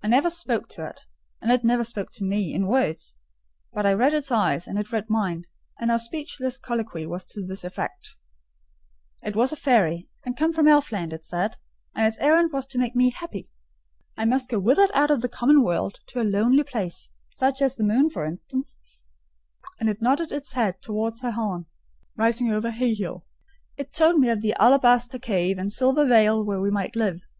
I 0.00 0.06
never 0.06 0.30
spoke 0.30 0.68
to 0.68 0.86
it, 0.88 1.00
and 1.40 1.50
it 1.50 1.64
never 1.64 1.82
spoke 1.82 2.12
to 2.12 2.22
me, 2.22 2.54
in 2.54 2.68
words; 2.68 3.16
but 3.72 3.84
I 3.84 3.92
read 3.94 4.14
its 4.14 4.30
eyes, 4.30 4.68
and 4.68 4.78
it 4.78 4.92
read 4.92 5.10
mine; 5.10 5.44
and 5.80 5.90
our 5.90 5.98
speechless 5.98 6.56
colloquy 6.56 7.04
was 7.04 7.24
to 7.30 7.44
this 7.44 7.64
effect— 7.64 8.14
"It 9.22 9.34
was 9.34 9.50
a 9.50 9.56
fairy, 9.56 10.08
and 10.24 10.36
come 10.36 10.52
from 10.52 10.68
Elf 10.68 10.92
land, 10.92 11.12
it 11.12 11.24
said; 11.24 11.56
and 11.96 12.06
its 12.06 12.16
errand 12.18 12.52
was 12.52 12.64
to 12.66 12.78
make 12.78 12.94
me 12.94 13.10
happy: 13.10 13.48
I 14.16 14.24
must 14.24 14.48
go 14.48 14.60
with 14.60 14.78
it 14.78 14.94
out 14.94 15.10
of 15.10 15.20
the 15.20 15.28
common 15.28 15.64
world 15.64 15.98
to 16.10 16.22
a 16.22 16.22
lonely 16.30 16.62
place—such 16.62 17.60
as 17.60 17.74
the 17.74 17.82
moon, 17.82 18.08
for 18.08 18.24
instance—and 18.24 19.88
it 19.90 20.00
nodded 20.00 20.30
its 20.30 20.52
head 20.52 20.80
towards 20.80 21.22
her 21.22 21.32
horn, 21.32 21.66
rising 22.14 22.52
over 22.52 22.70
Hay 22.70 22.94
hill: 22.94 23.26
it 23.76 23.92
told 23.92 24.20
me 24.20 24.28
of 24.28 24.42
the 24.42 24.54
alabaster 24.62 25.18
cave 25.18 25.58
and 25.58 25.72
silver 25.72 26.06
vale 26.06 26.44
where 26.44 26.60
we 26.60 26.70
might 26.70 26.94
live. 26.94 27.22